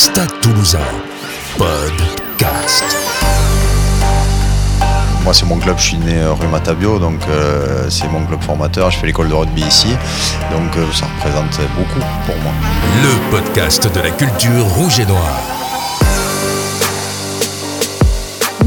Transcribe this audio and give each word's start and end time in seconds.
Stade 0.00 0.32
Toulousain, 0.40 0.78
podcast. 1.58 2.84
Moi, 5.24 5.34
c'est 5.34 5.44
mon 5.44 5.58
club, 5.58 5.76
je 5.76 5.82
suis 5.82 5.98
né 5.98 6.16
euh, 6.16 6.32
rue 6.32 6.46
Matabio, 6.46 6.98
donc 6.98 7.20
euh, 7.28 7.90
c'est 7.90 8.08
mon 8.08 8.24
club 8.24 8.40
formateur. 8.40 8.90
Je 8.90 8.96
fais 8.96 9.08
l'école 9.08 9.28
de 9.28 9.34
rugby 9.34 9.60
ici, 9.60 9.94
donc 10.50 10.74
euh, 10.78 10.90
ça 10.94 11.04
représente 11.04 11.60
beaucoup 11.76 12.00
pour 12.24 12.36
moi. 12.36 12.52
Le 13.02 13.30
podcast 13.30 13.94
de 13.94 14.00
la 14.00 14.10
culture 14.10 14.64
rouge 14.68 15.00
et 15.00 15.04
noire. 15.04 15.59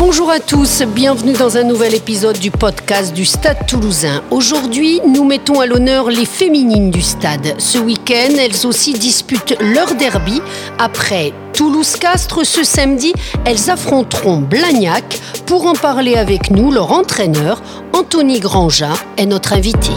Bonjour 0.06 0.30
à 0.30 0.42
tous, 0.42 0.84
bienvenue 0.84 1.32
dans 1.32 1.56
un 1.56 1.64
nouvel 1.64 1.96
épisode 1.96 2.38
du 2.38 2.52
podcast 2.52 3.14
du 3.14 3.24
Stade 3.24 3.66
toulousain. 3.66 4.22
Aujourd'hui, 4.32 5.00
nous 5.08 5.24
mettons 5.24 5.62
à 5.62 5.66
l'honneur 5.66 6.10
les 6.10 6.26
féminines 6.26 6.92
du 6.92 7.02
stade. 7.02 7.56
Ce 7.58 7.78
week-end, 7.78 8.36
elles 8.38 8.68
aussi 8.68 8.92
disputent 8.92 9.56
leur 9.62 9.96
derby. 9.96 10.42
Après 10.78 11.32
Toulouse-Castres 11.54 12.46
ce 12.46 12.66
samedi, 12.66 13.14
elles 13.46 13.70
affronteront 13.70 14.40
Blagnac. 14.40 15.22
Pour 15.46 15.68
en 15.68 15.74
parler 15.74 16.16
avec 16.16 16.52
nous, 16.52 16.70
leur 16.70 16.92
entraîneur, 16.92 17.62
Anthony 17.94 18.42
Grandjean, 18.42 18.94
est 19.16 19.26
notre 19.26 19.54
invité. 19.54 19.94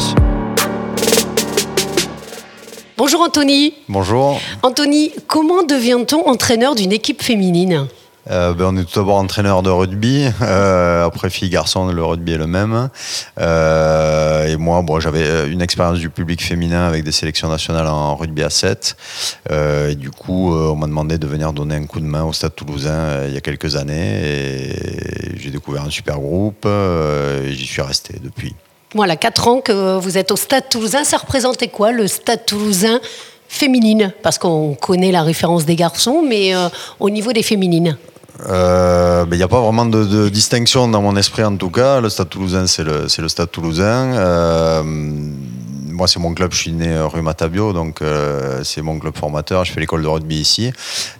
Bonjour 2.97 3.23
Anthony. 3.23 3.75
Bonjour. 3.89 4.39
Anthony, 4.63 5.11
comment 5.27 5.65
devient-on 5.65 6.29
entraîneur 6.29 6.77
d'une 6.77 6.93
équipe 6.93 7.25
féminine? 7.25 7.89
Euh, 8.31 8.55
ben, 8.55 8.67
on 8.67 8.77
est 8.77 8.85
tout 8.85 8.99
d'abord 8.99 9.17
entraîneur 9.17 9.63
de 9.63 9.71
rugby. 9.71 10.29
Euh, 10.43 11.07
après, 11.07 11.31
filles, 11.31 11.51
garçons, 11.51 11.87
le 11.87 12.05
rugby 12.05 12.33
est 12.33 12.39
le 12.39 12.47
même. 12.47 12.89
Euh, 13.39 14.47
et 14.47 14.57
moi, 14.57 14.83
bon, 14.83 15.01
j'avais 15.01 15.49
une 15.49 15.63
expérience 15.63 15.99
du 15.99 16.11
public 16.11 16.43
féminin 16.43 16.87
avec 16.87 17.05
des 17.05 17.13
sélections 17.13 17.49
nationales 17.49 17.87
en 17.87 18.17
rugby 18.17 18.43
à 18.43 18.51
7. 18.51 18.97
et 19.51 19.95
du 19.95 20.11
coup, 20.11 20.55
on 20.55 20.77
m'a 20.77 20.87
demandé 20.87 21.19
de 21.19 21.27
venir 21.27 21.53
donner 21.53 21.77
un 21.77 21.87
coup 21.87 22.01
de 22.01 22.07
main 22.07 22.25
au 22.25 22.33
Stade 22.33 22.55
toulousain 22.55 23.27
il 23.27 23.35
y 23.35 23.37
a 23.37 23.41
quelques 23.41 23.77
années. 23.77 24.21
Et 24.25 25.39
j'ai 25.39 25.51
découvert 25.51 25.85
un 25.85 25.91
super 25.91 26.19
groupe. 26.19 26.67
j'y 27.49 27.67
suis 27.67 27.83
resté 27.83 28.19
depuis. 28.23 28.55
Voilà, 28.95 29.17
4 29.17 29.49
ans 29.49 29.61
que 29.61 29.99
vous 29.99 30.19
êtes 30.19 30.33
au 30.33 30.37
Stade 30.37 30.69
toulousain. 30.69 31.05
Ça 31.05 31.19
représentait 31.19 31.69
quoi, 31.69 31.93
le 31.93 32.07
Stade 32.07 32.45
toulousain 32.47 33.01
féminine? 33.49 34.13
Parce 34.23 34.39
qu'on 34.39 34.75
connaît 34.75 35.13
la 35.13 35.23
référence 35.23 35.65
des 35.65 35.77
garçons, 35.77 36.25
mais 36.27 36.53
au 36.99 37.11
niveau 37.11 37.33
des 37.33 37.43
féminines 37.43 37.97
il 38.39 38.45
euh, 38.51 39.27
n'y 39.27 39.43
a 39.43 39.49
pas 39.49 39.61
vraiment 39.61 39.87
de, 39.87 40.29
distinction 40.29 40.89
dans 40.89 41.01
mon 41.01 41.17
esprit 41.17 41.45
en 41.45 41.57
tout 41.57 41.71
cas. 41.71 42.01
Le 42.01 42.09
Stade 42.09 42.29
Toulousain, 42.29 42.67
c'est 42.67 42.85
le, 42.85 43.07
le, 43.19 43.29
Stade 43.29 43.51
Toulousain. 43.51 44.15
Euh, 44.15 44.83
moi, 44.85 46.07
c'est 46.07 46.21
mon 46.21 46.35
club. 46.35 46.53
Je 46.53 46.59
suis 46.59 46.73
né 46.73 46.99
rue 47.01 47.23
Matabio, 47.23 47.73
donc 47.73 48.03
euh, 48.03 48.63
c'est 48.63 48.83
mon 48.83 48.99
club 48.99 49.17
formateur. 49.17 49.65
Je 49.65 49.73
fais 49.73 49.81
l'école 49.81 50.03
de 50.03 50.09
rugby 50.09 50.37
ici, 50.37 50.73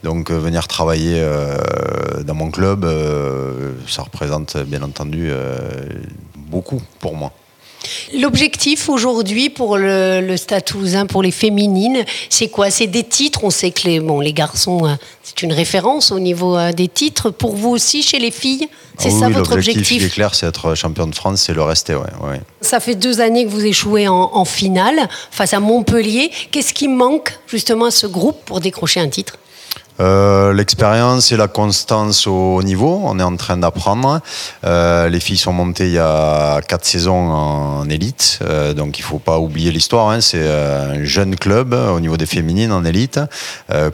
donc 0.03 0.31
venir 0.31 0.69
travailler 0.69 1.25
dans 2.25 2.35
mon 2.35 2.51
club, 2.51 2.87
ça 3.89 4.03
représente 4.03 4.59
bien 4.59 4.83
entendu 4.83 5.31
beaucoup 6.37 6.83
pour 7.01 7.17
moi. 7.17 7.33
L'objectif 8.15 8.89
aujourd'hui 8.89 9.51
pour 9.51 9.77
le, 9.77 10.37
Stade 10.37 10.65
Toulousain, 10.65 11.07
pour 11.07 11.23
les 11.23 11.31
féminines, 11.31 12.05
c'est 12.31 12.49
quoi? 12.49 12.71
C'est 12.71 12.87
des 12.87 13.05
titres. 13.05 13.41
On 13.45 13.51
sait 13.51 13.71
que 13.71 13.89
les, 13.89 14.01
bon, 14.01 14.21
les 14.21 14.33
garçons, 14.33 14.87
euh, 14.87 14.95
c'est 15.23 15.43
une 15.43 15.53
référence 15.53 16.13
au 16.13 16.19
niveau 16.19 16.57
euh, 16.57 16.73
des 16.73 16.89
titres. 16.89 17.31
Pour 17.31 17.57
vous 17.57 17.71
aussi, 17.71 18.03
chez 18.03 18.19
les 18.19 18.31
filles, 18.31 18.69
c'est 18.99 19.13
ah 19.15 19.21
ça 19.21 19.29
votre 19.29 19.53
objectif? 19.53 20.05
est 20.05 20.09
clair, 20.09 20.35
c'est 20.35 20.47
être 20.47 20.75
champion 20.75 21.07
de 21.07 21.15
France, 21.15 21.43
c'est 21.47 21.55
le 21.55 21.63
rester. 21.63 21.95
Ouais, 21.95 22.41
Ça 22.61 22.81
fait 22.81 22.95
deux 22.95 23.21
années 23.21 23.45
que 23.45 23.51
vous 23.51 23.65
échouez 23.65 24.09
en, 24.09 24.31
en 24.33 24.45
finale 24.45 25.09
face 25.31 25.53
à 25.53 25.61
Montpellier. 25.61 26.31
Qu'est-ce 26.51 26.75
qui 26.75 26.89
manque 26.89 27.39
justement 27.47 27.87
à 27.87 27.91
ce 27.91 28.07
groupe 28.07 28.39
pour 28.45 28.61
décrocher 28.61 29.01
un 29.01 29.09
titre? 29.09 29.39
Euh, 30.01 30.53
l'expérience 30.53 31.33
et 31.33 31.37
la 31.37 31.49
constance 31.49 32.27
au 32.27 32.63
niveau, 32.63 33.01
on 33.05 33.19
est 33.19 33.23
en 33.23 33.37
train 33.37 33.57
d'apprendre. 33.57 34.21
Euh, 34.65 35.09
les 35.09 35.21
filles 35.21 35.39
sont 35.39 35.53
montées 35.53 35.87
il 35.87 35.95
y 35.95 35.99
a 35.99 36.61
quatre 36.61 36.85
saisons 36.85 37.31
en 37.31 37.89
élite, 37.89 38.41
euh, 38.43 38.75
donc 38.75 38.99
il 38.99 39.03
faut 39.03 39.19
pas 39.19 39.39
oublier 39.39 39.71
l'histoire. 39.71 40.11
Hein. 40.11 40.21
C'est 40.21 40.47
un 40.47 41.05
jeune 41.05 41.37
club 41.37 41.73
au 41.73 42.01
niveau 42.01 42.17
des 42.17 42.27
féminines 42.27 42.73
en 42.73 42.85
élite, 42.85 43.21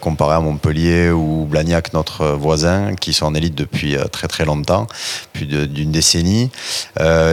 comparé 0.00 0.36
à 0.36 0.40
Montpellier 0.40 1.10
ou 1.10 1.46
Blagnac, 1.48 1.92
notre 1.92 2.26
voisin, 2.26 2.94
qui 2.94 3.12
sont 3.12 3.26
en 3.26 3.34
élite 3.34 3.54
depuis 3.54 3.96
très 4.10 4.28
très 4.28 4.44
longtemps, 4.44 4.86
plus 5.32 5.46
d'une 5.46 5.90
décennie. 5.90 6.50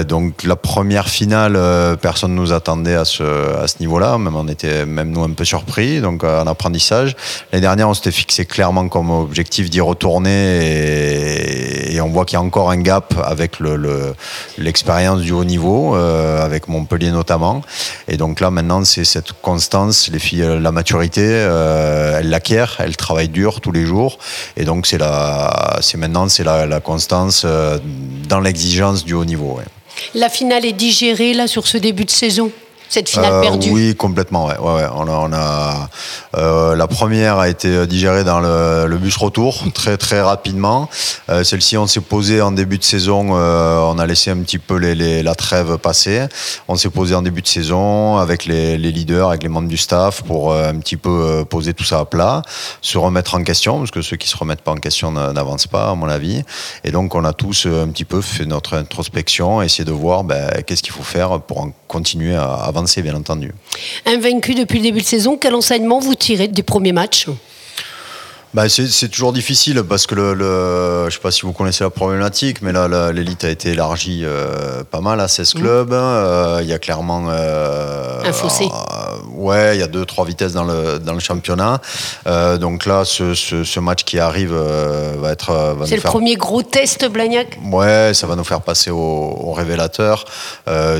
donc 0.07 0.43
la 0.43 0.55
première 0.55 1.09
finale, 1.09 1.97
personne 2.01 2.35
ne 2.35 2.39
nous 2.39 2.53
attendait 2.53 2.95
à 2.95 3.05
ce, 3.05 3.23
niveau-là, 3.79 4.17
même 4.17 4.35
on 4.35 4.47
était 4.47 4.85
même 4.85 5.11
nous 5.11 5.23
un 5.23 5.31
peu 5.31 5.45
surpris, 5.45 6.01
donc 6.01 6.23
en 6.23 6.47
apprentissage. 6.47 7.15
L'année 7.51 7.61
dernière, 7.61 7.89
on 7.89 7.93
s'était 7.93 8.11
fixé 8.11 8.45
clairement 8.59 8.89
comme 8.89 9.09
objectif 9.09 9.69
d'y 9.69 9.79
retourner 9.79 11.93
et, 11.93 12.01
on 12.01 12.09
voit 12.09 12.25
qu'il 12.25 12.33
y 12.33 12.41
a 12.41 12.43
encore 12.43 12.71
un 12.71 12.81
gap 12.81 13.13
avec 13.25 13.59
l'expérience 14.57 15.19
le, 15.19 15.23
du 15.23 15.31
haut 15.31 15.45
niveau, 15.45 15.95
euh, 15.95 16.43
avec 16.43 16.67
Montpellier 16.67 17.11
notamment. 17.11 17.61
Et 18.09 18.17
donc 18.17 18.41
là 18.41 18.51
maintenant 18.51 18.83
c'est 18.83 19.05
cette 19.05 19.31
constance, 19.31 20.09
les 20.11 20.19
filles, 20.19 20.59
la 20.59 20.73
maturité, 20.73 21.21
euh, 21.23 22.19
elles 22.19 22.29
l'acquièrent, 22.29 22.75
elles 22.79 22.97
travaillent 22.97 23.29
dur 23.29 23.61
tous 23.61 23.71
les 23.71 23.85
jours. 23.85 24.19
Et 24.57 24.65
donc 24.65 24.87
c'est 24.87 24.99
maintenant 25.95 26.27
c'est 26.27 26.43
la, 26.43 26.81
constance 26.81 27.43
euh, 27.45 27.79
dans 28.27 28.41
l'exigence 28.41 29.05
du 29.05 29.13
haut 29.13 29.23
niveau. 29.23 29.57
La 30.15 30.27
finale 30.27 30.65
est 30.65 30.73
digérée 30.73 31.33
là 31.33 31.47
sur 31.47 31.65
ce 31.65 31.77
début 31.77 32.03
de 32.03 32.11
saison? 32.11 32.51
Cette 32.89 33.07
finale 33.07 33.33
euh, 33.33 33.41
perdue 33.41 33.69
Oui, 33.71 33.95
complètement. 33.95 34.47
Ouais. 34.47 34.57
Ouais, 34.57 34.87
On 34.95 35.31
a, 35.31 35.89
euh, 36.35 36.75
la 36.75 36.87
première 36.87 37.37
a 37.37 37.47
été 37.47 37.85
digérée 37.85 38.23
dans 38.23 38.39
le, 38.39 38.97
bus 38.99 39.15
retour 39.15 39.63
très 39.73 39.95
très 39.95 40.21
rapidement. 40.21 40.89
Euh, 41.29 41.43
celle-ci, 41.43 41.77
on 41.77 41.87
s'est 41.87 42.01
posé 42.01 42.41
en 42.41 42.51
début 42.51 42.79
de 42.79 42.83
saison. 42.83 43.31
on 43.31 43.99
a 43.99 44.05
laissé 44.07 44.31
un 44.31 44.39
petit 44.39 44.57
peu 44.57 44.75
les, 44.75 45.23
la 45.23 45.35
trêve 45.35 45.77
passer. 45.77 46.25
On 46.67 46.75
s'est 46.75 46.89
posé 46.89 47.13
en 47.13 47.21
début 47.21 47.41
de 47.41 47.47
saison 47.47 48.17
avec 48.17 48.45
les, 48.45 48.77
leaders, 48.77 49.29
avec 49.29 49.43
les 49.43 49.49
membres 49.49 49.69
du 49.69 49.77
staff 49.77 50.23
pour 50.23 50.53
un 50.53 50.77
petit 50.79 50.97
peu 50.97 51.45
poser 51.47 51.73
tout 51.73 51.83
ça 51.83 51.99
à 51.99 52.05
plat, 52.05 52.41
se 52.81 52.97
remettre 52.97 53.35
en 53.35 53.43
question 53.43 53.77
parce 53.77 53.91
que 53.91 54.01
ceux 54.01 54.17
qui 54.17 54.27
se 54.27 54.35
remettent 54.35 54.61
pas 54.61 54.71
en 54.71 54.77
question 54.77 55.11
n'avancent 55.11 55.67
pas, 55.67 55.91
à 55.91 55.95
mon 55.95 56.09
avis. 56.09 56.41
Et 56.83 56.91
donc, 56.91 57.13
on 57.13 57.23
a 57.23 57.33
tous 57.33 57.67
un 57.67 57.87
petit 57.89 58.05
peu 58.05 58.21
fait 58.21 58.45
notre 58.45 58.75
introspection, 58.75 59.61
essayer 59.61 59.85
de 59.85 59.91
voir 59.91 60.23
ben, 60.23 60.63
qu'est-ce 60.65 60.81
qu'il 60.81 60.93
faut 60.93 61.03
faire 61.03 61.39
pour 61.41 61.59
en 61.59 61.71
continuer 61.89 62.35
à 62.35 62.53
avancer 62.53 63.01
bien 63.01 63.15
entendu. 63.15 63.51
Invaincu 64.05 64.55
depuis 64.55 64.77
le 64.77 64.83
début 64.83 65.01
de 65.01 65.05
saison, 65.05 65.35
quel 65.35 65.55
enseignement 65.55 65.99
vous 65.99 66.15
tirez 66.15 66.47
des 66.47 66.63
premiers 66.63 66.93
matchs? 66.93 67.27
Bah, 68.55 68.67
c'est 68.67 69.09
toujours 69.09 69.31
difficile 69.31 69.83
parce 69.83 70.07
que 70.07 70.15
le, 70.15 70.33
je 71.01 71.05
ne 71.05 71.09
sais 71.11 71.19
pas 71.19 71.29
si 71.29 71.43
vous 71.43 71.53
connaissez 71.53 71.83
la 71.83 71.91
problématique, 71.91 72.63
mais 72.63 72.71
là 72.71 73.11
l'élite 73.11 73.43
a 73.43 73.49
été 73.49 73.69
élargie 73.69 74.21
euh, 74.23 74.83
pas 74.83 75.01
mal 75.01 75.19
à 75.19 75.27
16 75.27 75.53
mmh. 75.53 75.59
clubs. 75.59 75.93
Euh, 75.93 76.59
il 76.63 76.67
y 76.67 76.73
a 76.73 76.79
clairement 76.79 77.27
euh, 77.29 78.23
un 78.23 78.33
fossé. 78.33 78.67
ouais, 79.35 79.77
il 79.77 79.79
y 79.79 79.83
a 79.83 79.87
deux 79.87 80.03
trois 80.03 80.25
vitesses 80.25 80.53
dans 80.53 80.63
le 80.63 80.97
dans 80.97 81.13
le 81.13 81.19
championnat. 81.19 81.79
donc 82.59 82.87
là, 82.87 83.05
ce, 83.05 83.35
ce, 83.35 83.79
match 83.79 84.03
qui 84.03 84.17
arrive 84.17 84.53
va 84.53 85.31
être. 85.31 85.77
C'est 85.85 85.97
le 85.97 86.01
premier 86.01 86.35
gros 86.35 86.63
test 86.63 87.07
Blagnac? 87.07 87.59
Ouais, 87.63 88.13
ça 88.15 88.25
va 88.25 88.35
nous 88.35 88.43
faire 88.43 88.61
passer 88.61 88.89
au, 88.89 89.53
révélateur 89.53 90.25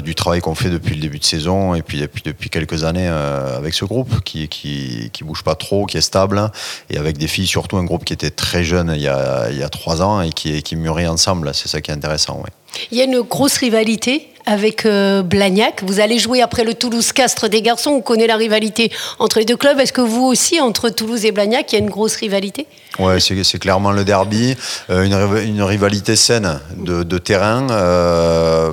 du 0.03 0.13
travail 0.13 0.41
qu'on 0.41 0.55
fait 0.55 0.69
depuis 0.69 0.93
le 0.93 1.01
début 1.01 1.19
de 1.19 1.25
saison 1.25 1.73
et 1.73 1.81
puis 1.81 1.99
depuis 1.99 2.21
depuis 2.23 2.51
quelques 2.51 2.83
années 2.83 3.07
avec 3.07 3.73
ce 3.73 3.85
groupe 3.85 4.23
qui 4.23 4.47
qui 4.49 5.09
qui 5.11 5.23
bouge 5.23 5.43
pas 5.43 5.55
trop, 5.55 5.87
qui 5.87 5.97
est 5.97 6.01
stable 6.01 6.51
et 6.91 6.97
avec 6.97 7.17
des 7.17 7.27
filles 7.39 7.47
surtout 7.47 7.77
un 7.77 7.85
groupe 7.85 8.03
qui 8.03 8.13
était 8.13 8.29
très 8.29 8.63
jeune 8.63 8.91
il 8.95 9.01
y 9.01 9.07
a, 9.07 9.69
trois 9.69 10.01
ans 10.01 10.21
et 10.21 10.31
qui, 10.31 10.61
qui 10.61 10.75
mûrit 10.75 11.07
ensemble. 11.07 11.51
C'est 11.53 11.69
ça 11.69 11.79
qui 11.79 11.91
est 11.91 11.93
intéressant. 11.93 12.43
Il 12.91 12.97
y 12.97 13.01
a 13.01 13.05
une 13.05 13.21
grosse 13.21 13.57
rivalité 13.57 14.29
avec 14.45 14.85
euh, 14.85 15.21
Blagnac. 15.21 15.83
Vous 15.85 15.99
allez 15.99 16.19
jouer 16.19 16.41
après 16.41 16.63
le 16.63 16.73
Toulouse-Castres 16.73 17.49
des 17.49 17.61
garçons. 17.61 17.91
On 17.91 18.01
connaît 18.01 18.27
la 18.27 18.35
rivalité 18.35 18.91
entre 19.19 19.39
les 19.39 19.45
deux 19.45 19.55
clubs. 19.55 19.79
Est-ce 19.79 19.93
que 19.93 20.01
vous 20.01 20.25
aussi, 20.25 20.59
entre 20.59 20.89
Toulouse 20.89 21.25
et 21.25 21.31
Blagnac, 21.31 21.71
il 21.71 21.75
y 21.75 21.77
a 21.77 21.81
une 21.81 21.89
grosse 21.89 22.15
rivalité? 22.15 22.67
Ouais, 22.97 23.19
c'est 23.19 23.59
clairement 23.59 23.91
le 23.91 24.03
derby. 24.03 24.55
Euh, 24.89 25.03
une, 25.03 25.61
rivalité 25.61 26.15
saine 26.15 26.59
de, 26.75 27.17
terrain. 27.17 27.69
Euh, 27.69 28.71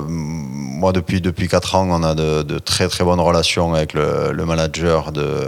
moi, 0.77 0.93
depuis, 0.93 1.21
depuis 1.21 1.47
4 1.47 1.75
ans, 1.75 1.87
on 1.89 2.03
a 2.03 2.13
de, 2.13 2.59
très 2.59 2.87
très 2.87 3.03
bonnes 3.03 3.19
relations 3.19 3.73
avec 3.73 3.93
le, 3.93 4.45
manager 4.45 5.11
de, 5.11 5.47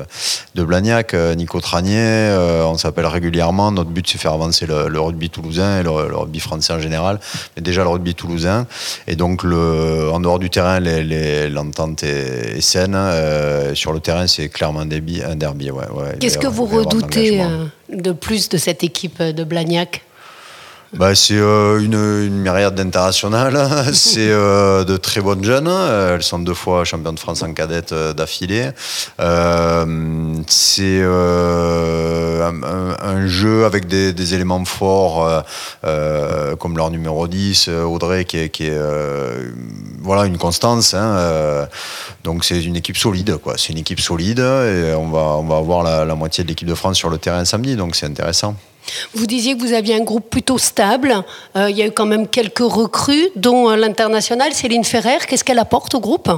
de 0.55 0.63
Blagnac, 0.63 1.13
euh, 1.13 1.35
Nico 1.35 1.61
Tranier. 1.61 1.97
Euh, 1.99 2.65
on 2.65 2.77
s'appelle 2.77 3.05
régulièrement. 3.05 3.71
Notre 3.71 3.91
but, 3.91 4.07
c'est 4.09 4.17
faire 4.17 4.33
avancer 4.33 4.65
le, 4.65 4.99
rugby 4.99 5.29
toulousain 5.29 5.79
et 5.79 5.83
le, 5.83 5.91
rugby 5.91 6.39
français 6.39 6.73
en 6.73 6.79
général, 6.79 7.19
mais 7.55 7.61
déjà 7.61 7.83
le 7.83 7.89
rugby 7.89 8.15
toulousain. 8.15 8.65
Et 9.07 9.15
donc, 9.15 9.43
le, 9.43 10.09
en 10.11 10.19
dehors 10.19 10.39
du 10.39 10.49
terrain, 10.49 10.79
l'entente 10.79 12.03
est, 12.03 12.59
saine. 12.61 12.95
Euh, 12.95 13.75
sur 13.75 13.93
le 13.93 13.99
terrain, 13.99 14.25
c'est 14.25 14.49
clairement 14.49 14.79
un 14.81 14.87
derby. 14.87 15.21
Un 15.21 15.35
derby 15.35 15.69
ouais, 15.69 15.85
Qu'est-ce 16.19 16.39
que 16.39 16.47
vous 16.47 16.65
redoutez 16.65 17.41
de 17.89 18.11
plus 18.11 18.49
de 18.49 18.57
cette 18.57 18.83
équipe 18.83 19.21
de 19.21 19.43
Blagnac? 19.43 20.03
Bah, 20.93 21.13
C'est 21.15 21.35
euh, 21.35 21.79
une, 21.79 21.93
une, 21.93 22.39
myriade 22.41 22.75
d'internationales. 22.75 23.57
c'est 23.93 24.29
euh, 24.29 24.83
de 24.83 24.97
très 24.97 25.21
bonnes 25.21 25.43
jeunes. 25.43 25.67
Elles 25.67 26.23
sont 26.23 26.39
deux 26.39 26.53
fois 26.53 26.83
championnes 26.83 27.15
de 27.15 27.19
France 27.19 27.43
en 27.43 27.53
cadette 27.53 27.91
euh, 27.91 28.13
d'affilée. 28.13 28.71
c'est 30.47 31.03
un, 33.01 33.27
jeu 33.27 33.65
avec 33.65 33.87
des, 33.87 34.33
éléments 34.33 34.65
forts 34.65 35.43
comme 36.59 36.77
leur 36.77 36.89
numéro 36.89 37.27
10, 37.27 37.69
Audrey, 37.69 38.25
qui 38.25 38.37
est, 38.37 38.79
voilà, 40.01 40.25
une 40.25 40.37
constance. 40.37 40.93
Hein, 40.93 41.67
donc 42.23 42.43
c'est 42.45 42.63
une 42.63 42.75
équipe 42.75 42.97
solide, 42.97 43.37
quoi. 43.37 43.55
C'est 43.57 43.69
une 43.73 43.79
équipe 43.79 43.99
solide 43.99 44.39
et 44.39 44.93
on 44.97 45.09
va, 45.09 45.37
on 45.37 45.43
va 45.43 45.57
avoir 45.57 45.83
la 45.83 46.15
moitié 46.15 46.43
de 46.43 46.49
l'équipe 46.49 46.67
de 46.67 46.75
France 46.75 46.97
sur 46.97 47.09
le 47.09 47.17
terrain 47.17 47.45
samedi, 47.45 47.75
donc 47.75 47.95
c'est 47.95 48.05
intéressant. 48.05 48.55
Vous 49.13 49.25
disiez 49.25 49.55
que 49.55 49.61
vous 49.61 49.73
aviez 49.73 49.95
un 49.95 50.03
groupe 50.03 50.29
plutôt 50.29 50.57
stable. 50.57 51.23
il 51.55 51.75
y 51.75 51.81
a 51.81 51.87
eu 51.87 51.91
quand 51.91 52.05
même 52.05 52.27
quelques 52.27 52.59
recrues, 52.59 53.29
dont 53.35 53.69
l'international 53.69 54.53
Céline 54.53 54.83
Ferrer. 54.83 55.17
Qu'est-ce 55.27 55.43
qu'elle 55.43 55.59
apporte 55.59 55.95
au 55.95 55.99
groupe? 55.99 56.29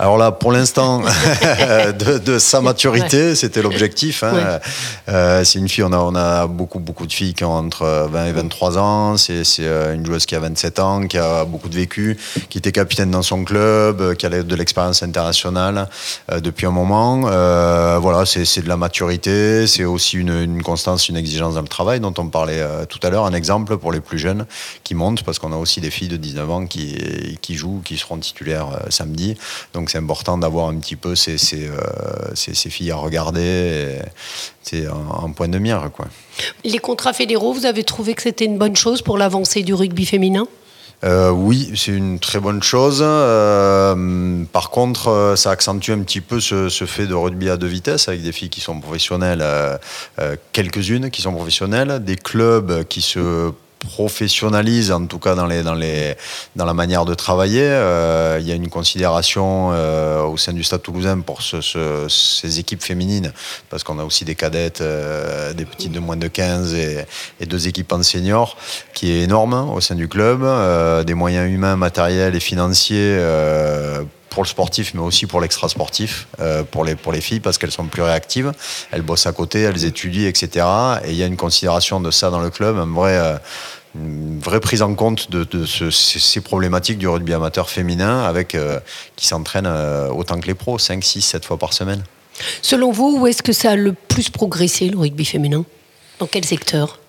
Alors 0.00 0.16
là, 0.16 0.30
pour 0.30 0.52
l'instant, 0.52 1.02
de, 2.24 2.38
sa 2.38 2.60
maturité, 2.60 3.34
c'était 3.34 3.62
l'objectif. 3.62 4.22
Hein. 4.22 4.60
Euh, 5.08 5.42
c'est 5.44 5.58
une 5.58 5.68
fille, 5.68 5.82
on 5.82 5.92
a, 5.92 5.98
on 5.98 6.14
a 6.14 6.46
beaucoup, 6.46 6.78
beaucoup 6.78 7.06
de 7.06 7.12
filles 7.12 7.34
qui 7.34 7.44
ont 7.44 7.52
entre 7.52 8.08
20 8.08 8.26
et 8.26 8.32
23 8.32 8.78
ans. 8.78 9.16
C'est 9.16 9.42
euh, 9.60 9.94
une 9.94 10.06
joueuse 10.06 10.24
qui 10.24 10.36
a 10.36 10.38
27 10.38 10.78
ans, 10.78 11.06
qui 11.08 11.18
a 11.18 11.44
beaucoup 11.44 11.68
de 11.68 11.74
vécu, 11.74 12.16
qui 12.48 12.58
était 12.58 12.70
capitaine 12.70 13.10
dans 13.10 13.22
son 13.22 13.42
club, 13.42 14.14
qui 14.14 14.26
a 14.26 14.28
de 14.28 14.54
l'expérience 14.54 15.02
internationale 15.02 15.88
euh, 16.30 16.38
depuis 16.38 16.66
un 16.66 16.70
moment. 16.70 17.22
voilà, 18.00 18.24
c'est 18.24 18.62
de 18.62 18.68
la 18.68 18.76
maturité, 18.76 19.66
c'est 19.66 19.84
aussi 19.84 20.18
une, 20.18 20.42
une, 20.42 20.62
constance, 20.62 21.08
une 21.08 21.16
exigence 21.16 21.54
dans 21.54 21.62
le 21.62 21.68
travail 21.68 21.98
dont 21.98 22.14
on 22.18 22.28
parlait 22.28 22.62
tout 22.88 23.00
à 23.02 23.10
l'heure. 23.10 23.26
Un 23.26 23.34
exemple 23.34 23.76
pour 23.78 23.90
les 23.90 24.00
plus 24.00 24.18
jeunes 24.18 24.46
qui 24.84 24.94
montent, 24.94 25.24
parce 25.24 25.40
qu'on 25.40 25.52
a 25.52 25.56
aussi 25.56 25.80
des 25.80 25.90
filles 25.90 26.08
de 26.08 26.16
19 26.16 26.50
ans 26.50 26.66
qui, 26.66 27.36
qui 27.40 27.54
jouent, 27.54 27.82
qui 27.84 27.96
seront 27.96 28.18
titulaires 28.18 28.68
samedi. 28.90 29.36
Donc 29.74 29.87
c'est 29.90 29.98
important 29.98 30.38
d'avoir 30.38 30.68
un 30.68 30.76
petit 30.76 30.96
peu 30.96 31.14
ces, 31.14 31.38
ces, 31.38 31.68
euh, 31.68 32.70
filles 32.70 32.90
à 32.90 32.96
regarder. 32.96 33.98
C'est 34.62 34.86
un, 34.86 35.30
point 35.30 35.48
de 35.48 35.58
mire. 35.58 35.90
Quoi. 35.94 36.06
Les 36.64 36.78
contrats 36.78 37.12
fédéraux, 37.12 37.52
vous 37.52 37.66
avez 37.66 37.84
trouvé 37.84 38.14
que 38.14 38.22
c'était 38.22 38.44
une 38.44 38.58
bonne 38.58 38.76
chose 38.76 39.02
pour 39.02 39.18
l'avancée 39.18 39.62
du 39.62 39.74
rugby 39.74 40.06
féminin? 40.06 40.46
Euh, 41.04 41.30
oui, 41.30 41.70
c'est 41.76 41.92
une 41.92 42.18
très 42.18 42.40
bonne 42.40 42.62
chose. 42.62 43.00
Euh, 43.02 44.44
par 44.52 44.70
contre, 44.70 45.34
ça 45.36 45.52
accentue 45.52 45.92
un 45.92 46.00
petit 46.00 46.20
peu 46.20 46.40
ce, 46.40 46.68
fait 46.86 47.06
de 47.06 47.14
rugby 47.14 47.48
à 47.50 47.56
deux 47.56 47.68
vitesses 47.68 48.08
avec 48.08 48.22
des 48.22 48.32
filles 48.32 48.50
qui 48.50 48.60
sont 48.60 48.80
professionnelles, 48.80 49.44
quelques-unes 50.52 51.10
qui 51.10 51.22
sont 51.22 51.32
professionnelles, 51.32 52.02
des 52.04 52.16
clubs 52.16 52.84
qui 52.88 53.00
se 53.00 53.52
professionnalise, 53.78 54.90
en 54.92 55.06
tout 55.06 55.18
cas 55.18 55.34
dans, 55.34 55.46
les, 55.46 55.62
dans, 55.62 55.74
les, 55.74 56.14
dans 56.56 56.64
la 56.64 56.74
manière 56.74 57.04
de 57.04 57.14
travailler. 57.14 57.62
Euh, 57.64 58.38
il 58.40 58.46
y 58.46 58.52
a 58.52 58.54
une 58.54 58.68
considération 58.68 59.70
euh, 59.72 60.22
au 60.22 60.36
sein 60.36 60.52
du 60.52 60.64
Stade 60.64 60.82
toulousain 60.82 61.20
pour 61.20 61.42
ces 61.42 62.58
équipes 62.58 62.82
féminines, 62.82 63.32
parce 63.70 63.84
qu'on 63.84 63.98
a 63.98 64.04
aussi 64.04 64.24
des 64.24 64.34
cadettes, 64.34 64.80
euh, 64.80 65.52
des 65.52 65.64
petites 65.64 65.92
de 65.92 66.00
moins 66.00 66.16
de 66.16 66.28
15 66.28 66.74
et, 66.74 67.06
deux 67.46 67.68
équipes 67.68 67.92
en 67.92 68.02
senior, 68.02 68.56
qui 68.94 69.10
est 69.10 69.22
énorme 69.22 69.70
au 69.70 69.80
sein 69.80 69.94
du 69.94 70.08
club, 70.08 70.44
des 71.06 71.14
moyens 71.14 71.50
humains, 71.50 71.76
matériels 71.76 72.34
et 72.34 72.40
financiers 72.40 73.18
pour 74.30 74.42
le 74.42 74.48
sportif, 74.48 74.92
mais 74.94 75.00
aussi 75.00 75.26
pour 75.26 75.40
l'extra 75.40 75.68
sportif, 75.68 76.28
pour, 76.70 76.84
les, 76.84 76.96
pour 76.96 77.12
les 77.12 77.20
filles, 77.20 77.40
parce 77.40 77.58
qu'elles 77.58 77.72
sont 77.72 77.86
plus 77.86 78.02
réactives. 78.02 78.52
Elles 78.90 79.02
bossent 79.02 79.26
à 79.26 79.32
côté, 79.32 79.62
elles 79.62 79.84
étudient, 79.84 80.28
etc. 80.28 80.66
Et 81.04 81.10
il 81.10 81.16
y 81.16 81.22
a 81.22 81.26
une 81.26 81.36
considération 81.36 82.00
de 82.00 82.10
ça 82.10 82.30
dans 82.30 82.40
le 82.40 82.50
club, 82.50 82.76
vrai, 82.76 83.40
une 83.94 84.40
vraie 84.40 84.60
prise 84.60 84.82
en 84.82 84.94
compte 84.94 85.30
de, 85.30 85.64
ces, 85.66 86.40
problématiques 86.40 86.98
du 86.98 87.08
rugby 87.08 87.34
amateur 87.34 87.70
féminin 87.70 88.24
avec, 88.24 88.54
euh, 88.54 88.80
qui 89.16 89.26
s'entraînent 89.26 89.66
euh, 89.66 90.08
autant 90.08 90.38
que 90.40 90.46
les 90.46 90.54
pros, 90.54 90.78
5, 90.78 91.02
6, 91.02 91.22
7 91.22 91.44
fois 91.44 91.56
par 91.56 91.72
semaine. 91.72 92.02
Selon 92.62 92.92
vous, 92.92 93.18
où 93.18 93.26
est-ce 93.26 93.42
que 93.42 93.52
ça 93.52 93.72
a 93.72 93.76
le 93.76 93.92
plus 93.92 94.30
progressé, 94.30 94.88
le 94.88 94.98
rugby 94.98 95.24
féminin? 95.24 95.64
Dans 96.18 96.26
quel 96.26 96.44
secteur? 96.44 97.00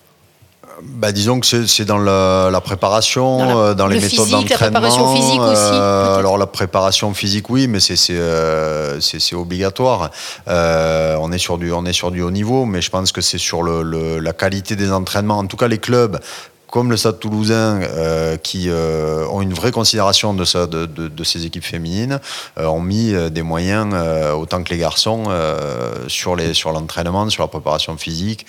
Bah, 0.82 1.12
disons 1.12 1.40
que 1.40 1.46
c'est 1.46 1.84
dans 1.84 1.98
la, 1.98 2.60
préparation, 2.62 3.38
dans, 3.74 3.86
euh, 3.86 3.88
les 3.88 4.00
méthodes 4.00 4.28
d'entraînement. 4.28 4.40
La 4.48 4.56
préparation 4.56 5.14
physique 5.14 5.40
aussi. 5.40 5.74
alors 5.74 6.38
la 6.38 6.46
préparation 6.46 7.14
physique, 7.14 7.50
oui, 7.50 7.68
mais 7.68 7.80
c'est 7.80 7.96
c'est 7.96 9.34
obligatoire. 9.36 10.10
on 10.46 11.32
est 11.32 11.38
sur 11.38 11.58
du 11.58 11.72
on 11.72 11.84
est 11.84 11.92
sur 11.92 12.10
du 12.10 12.22
haut 12.22 12.30
niveau, 12.30 12.64
mais 12.64 12.80
je 12.80 12.90
pense 12.90 13.12
que 13.12 13.20
c'est 13.20 13.38
sur 13.38 13.62
le, 13.62 14.18
la 14.18 14.32
qualité 14.32 14.76
des 14.76 14.92
entraînements. 14.92 15.38
En 15.38 15.46
tout 15.46 15.56
cas, 15.56 15.68
les 15.68 15.78
clubs 15.78 16.18
comme 16.70 16.90
le 16.90 16.96
Stade 16.96 17.18
toulousain, 17.18 17.80
euh, 17.82 18.36
qui 18.36 18.68
euh, 18.68 19.26
ont 19.28 19.42
une 19.42 19.52
vraie 19.52 19.72
considération 19.72 20.34
de, 20.34 20.44
ces 21.24 21.46
équipes 21.46 21.64
féminines, 21.64 22.20
euh, 22.58 22.66
ont 22.66 22.80
mis 22.80 23.12
des 23.30 23.42
moyens, 23.42 23.94
autant 24.34 24.62
que 24.62 24.70
les 24.70 24.78
garçons, 24.78 25.24
sur 26.08 26.36
l'entraînement, 26.36 27.28
sur 27.28 27.42
la 27.42 27.48
préparation 27.48 27.96
physique, 27.96 28.46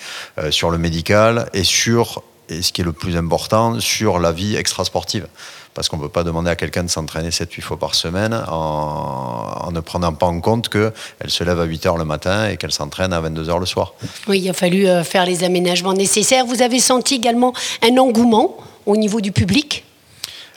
sur 0.50 0.70
le 0.70 0.78
médical 0.78 1.48
et 1.52 1.64
sur, 1.64 2.22
et 2.52 2.62
ce 2.62 2.72
qui 2.72 2.80
est 2.80 2.84
le 2.84 2.92
plus 2.92 3.16
important, 3.16 3.80
sur 3.80 4.18
la 4.18 4.32
vie 4.32 4.56
extrasportive 4.56 5.26
parce 5.74 5.88
qu'on 5.88 5.96
ne 5.96 6.02
peut 6.02 6.08
pas 6.08 6.24
demander 6.24 6.50
à 6.50 6.56
quelqu'un 6.56 6.84
de 6.84 6.90
s'entraîner 6.90 7.30
7-8 7.30 7.60
fois 7.62 7.78
par 7.78 7.94
semaine 7.94 8.34
en, 8.48 9.70
ne 9.72 9.80
prenant 9.80 10.12
pas 10.12 10.26
en 10.26 10.40
compte 10.40 10.68
qu'elle 10.68 10.92
se 11.28 11.44
lève 11.44 11.60
à 11.60 11.64
8 11.64 11.86
h 11.86 11.98
le 11.98 12.04
matin 12.04 12.48
et 12.48 12.56
qu'elle 12.56 12.72
s'entraîne 12.72 13.12
à 13.12 13.20
22 13.20 13.44
h 13.44 13.58
le 13.58 13.66
soir. 13.66 13.94
Oui, 14.28 14.40
il 14.40 14.50
a 14.50 14.52
fallu 14.52 14.86
euh, 14.86 15.02
faire 15.02 15.24
les 15.24 15.44
aménagements 15.44 15.94
nécessaires. 15.94 16.44
Vous 16.44 16.62
avez 16.62 16.78
senti 16.78 17.14
également 17.14 17.54
un 17.82 17.96
engouement 17.96 18.56
au 18.86 18.96
niveau 18.96 19.20
du 19.20 19.32
public? 19.32 19.84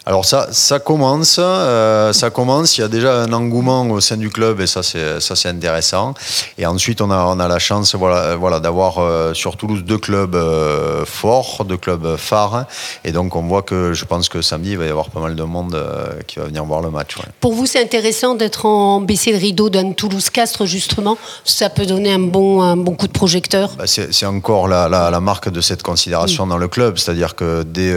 Alors 0.08 0.24
ça, 0.24 0.50
ça 0.52 0.78
commence, 0.78 1.38
euh, 1.40 2.14
ça 2.14 2.30
commence. 2.30 2.78
Il 2.78 2.82
y 2.82 2.84
a 2.84 2.88
déjà 2.88 3.24
un 3.24 3.34
engouement 3.34 3.90
au 3.90 4.00
sein 4.00 4.18
du 4.18 4.30
club 4.30 4.62
et 4.62 4.68
ça 4.68 4.84
c'est 4.84 5.20
ça 5.20 5.36
c'est 5.36 5.50
intéressant. 5.50 6.14
Et 6.60 6.68
ensuite 6.68 7.02
on 7.02 7.10
a 7.10 7.26
on 7.26 7.40
a 7.40 7.48
la 7.48 7.58
chance 7.58 7.96
voilà 7.96 8.36
voilà 8.36 8.60
d'avoir 8.60 9.00
euh, 9.00 9.34
sur 9.34 9.58
Toulouse 9.58 9.84
deux 9.84 9.98
clubs 9.98 10.36
euh, 10.36 11.06
forts, 11.06 11.66
deux 11.66 11.78
clubs 11.78 12.18
phares. 12.18 12.66
Et 13.04 13.12
donc 13.12 13.36
on 13.36 13.42
voit 13.42 13.64
que 13.64 13.94
je 13.94 14.06
pense 14.06 14.30
que 14.30 14.44
samedi 14.44 14.72
il 14.72 14.78
va 14.78 14.86
y 14.86 14.90
avoir 14.90 15.10
pas 15.10 15.22
mal 15.22 15.36
de 15.36 15.42
monde 15.42 15.76
qui 16.28 16.38
va 16.38 16.46
venir 16.46 16.64
voir 16.66 16.84
le 16.84 16.92
match. 16.92 17.16
Pour 17.40 17.54
vous 17.54 17.66
c'est 17.66 17.82
intéressant 17.82 18.36
d'être 18.36 18.68
en 18.68 19.02
baissé 19.02 19.32
de 19.34 19.38
rideau 19.38 19.72
d'un 19.72 19.94
Toulouse 19.94 20.30
Castres 20.30 20.68
justement? 20.68 21.18
Ça 21.46 21.72
peut 21.72 21.88
donner 21.88 22.14
un 22.14 22.20
bon 22.20 22.62
un 22.62 22.78
bon 22.78 22.94
coup 22.94 23.08
de 23.08 23.12
projecteur? 23.12 23.72
Bah, 23.76 23.86
c'est 23.88 24.26
encore 24.28 24.68
la, 24.68 24.88
la, 24.88 25.20
marque 25.20 25.50
de 25.50 25.62
cette 25.62 25.82
considération 25.82 26.46
dans 26.46 26.58
le 26.58 26.68
club, 26.68 27.00
c'est-à-dire 27.00 27.34
que 27.34 27.64
dès 27.64 27.96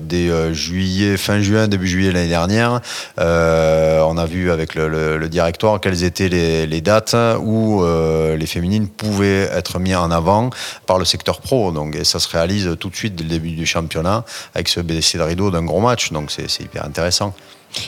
dès 0.00 0.52
juillet 0.52 1.18
fin 1.20 1.40
juin, 1.40 1.68
début 1.68 1.86
juillet 1.86 2.10
l'année 2.10 2.28
dernière, 2.28 2.80
euh, 3.18 4.00
on 4.00 4.18
a 4.18 4.26
vu 4.26 4.50
avec 4.50 4.74
le, 4.74 5.28
directoire 5.28 5.80
quelles 5.80 6.02
étaient 6.02 6.28
les, 6.28 6.80
dates 6.80 7.14
où 7.40 7.82
euh, 7.82 8.36
les 8.36 8.46
féminines 8.46 8.88
pouvaient 8.88 9.48
être 9.52 9.78
mises 9.78 9.96
en 9.96 10.10
avant 10.10 10.50
par 10.86 10.98
le 10.98 11.04
secteur 11.04 11.40
pro. 11.40 11.70
Donc, 11.70 11.94
et 11.94 12.04
ça 12.04 12.18
se 12.18 12.28
réalise 12.28 12.76
tout 12.80 12.88
de 12.88 12.96
suite 12.96 13.14
dès 13.14 13.24
le 13.24 13.30
début 13.30 13.50
du 13.50 13.66
championnat 13.66 14.24
avec 14.54 14.68
ce 14.68 14.80
baissé 14.80 15.18
de 15.18 15.22
rideau 15.22 15.50
d'un 15.50 15.62
gros 15.62 15.80
match. 15.80 16.10
Donc 16.12 16.30
c'est 16.30 16.60
hyper 16.60 16.84
intéressant. 16.84 17.34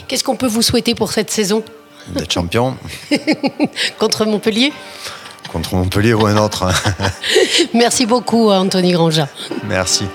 Qu'est-ce 0.07 0.23
qu'on 0.23 0.35
peut 0.35 0.47
vous 0.47 0.61
souhaiter 0.61 0.95
pour 0.95 1.11
cette 1.11 1.31
saison? 1.31 1.63
D'être 2.07 2.31
champion. 2.31 2.77
Contre 3.99 4.25
Montpellier? 4.25 4.73
Contre 5.51 5.75
Montpellier 5.75 6.13
ou 6.13 6.25
un 6.25 6.37
autre. 6.37 6.67
Merci 7.73 8.05
beaucoup, 8.05 8.49
Anthony 8.49 8.91
Grandja. 8.91 9.27
Merci. 9.67 10.05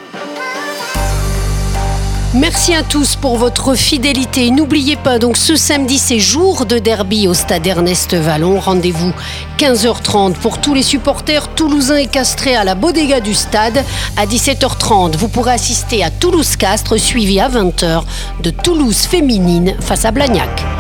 Merci 2.35 2.75
à 2.75 2.83
tous 2.83 3.17
pour 3.17 3.39
votre 3.39 3.75
fidélité. 3.75 4.51
N'oubliez 4.51 4.97
pas, 4.97 5.19
donc 5.19 5.39
ce 5.39 5.57
samedi, 5.57 5.97
c'est 5.97 6.19
jour 6.19 6.67
de 6.67 6.79
derby 6.79 7.27
au 7.27 7.33
stade 7.33 7.67
Ernest 7.67 8.15
Vallon. 8.15 8.61
Rendez-vous 8.61 9.15
15h30 9.57 10.35
pour 10.35 10.61
tous 10.61 10.75
les 10.75 10.83
supporters 10.83 11.49
toulousains 11.55 11.97
et 11.97 12.07
castrés 12.07 12.55
à 12.55 12.65
la 12.65 12.75
bodega 12.75 13.21
du 13.21 13.33
stade. 13.33 13.83
À 14.19 14.27
17h30, 14.27 15.17
vous 15.17 15.29
pourrez 15.29 15.53
assister 15.53 16.05
à 16.05 16.11
Toulouse-Castres, 16.11 17.01
suivi 17.01 17.41
à 17.41 17.49
20h 17.49 18.03
de 18.43 18.51
Toulouse 18.51 19.07
féminine 19.07 19.75
face 19.81 20.05
à 20.05 20.11
Blagnac. 20.11 20.78